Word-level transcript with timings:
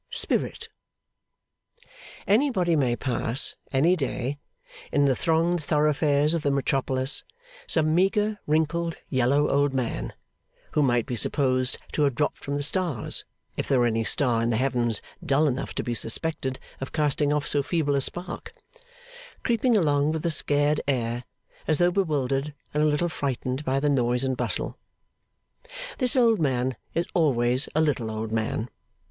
Spirit 0.09 0.67
Anybody 2.25 2.75
may 2.75 2.95
pass, 2.95 3.55
any 3.71 3.95
day, 3.95 4.39
in 4.91 5.05
the 5.05 5.15
thronged 5.15 5.63
thoroughfares 5.63 6.33
of 6.33 6.41
the 6.41 6.49
metropolis, 6.49 7.23
some 7.67 7.93
meagre, 7.93 8.39
wrinkled, 8.47 8.97
yellow 9.09 9.47
old 9.47 9.75
man 9.75 10.13
(who 10.71 10.81
might 10.81 11.05
be 11.05 11.15
supposed 11.15 11.77
to 11.91 12.01
have 12.01 12.15
dropped 12.15 12.43
from 12.43 12.57
the 12.57 12.63
stars, 12.63 13.25
if 13.55 13.67
there 13.67 13.79
were 13.79 13.85
any 13.85 14.03
star 14.03 14.41
in 14.41 14.49
the 14.49 14.57
Heavens 14.57 15.03
dull 15.23 15.45
enough 15.47 15.75
to 15.75 15.83
be 15.83 15.93
suspected 15.93 16.59
of 16.79 16.91
casting 16.93 17.31
off 17.31 17.47
so 17.47 17.61
feeble 17.61 17.93
a 17.93 18.01
spark), 18.01 18.53
creeping 19.43 19.77
along 19.77 20.13
with 20.13 20.25
a 20.25 20.31
scared 20.31 20.81
air, 20.87 21.25
as 21.67 21.77
though 21.77 21.91
bewildered 21.91 22.55
and 22.73 22.81
a 22.81 22.87
little 22.87 23.07
frightened 23.07 23.63
by 23.63 23.79
the 23.79 23.87
noise 23.87 24.23
and 24.23 24.35
bustle. 24.35 24.79
This 25.99 26.15
old 26.15 26.39
man 26.39 26.75
is 26.95 27.05
always 27.13 27.69
a 27.75 27.81
little 27.81 28.09
old 28.09 28.31
man. 28.31 28.67